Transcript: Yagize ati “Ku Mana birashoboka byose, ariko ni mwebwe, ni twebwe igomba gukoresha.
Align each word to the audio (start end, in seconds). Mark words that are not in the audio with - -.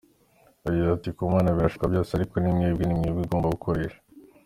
Yagize 0.63 0.89
ati 0.91 1.09
“Ku 1.15 1.21
Mana 1.33 1.55
birashoboka 1.55 1.91
byose, 1.91 2.11
ariko 2.13 2.35
ni 2.37 2.55
mwebwe, 2.55 2.83
ni 2.85 2.95
twebwe 2.99 3.21
igomba 3.25 3.53
gukoresha. 3.55 3.99